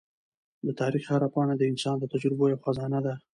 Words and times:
د 0.65 0.67
تاریخ 0.79 1.03
هره 1.11 1.27
پاڼه 1.33 1.53
د 1.57 1.63
انسان 1.71 1.95
د 1.99 2.05
تجربو 2.13 2.49
یوه 2.51 2.63
خزانه 2.65 2.99
ده. 3.05 3.13